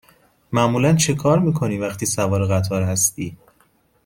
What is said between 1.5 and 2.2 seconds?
کنی وقتی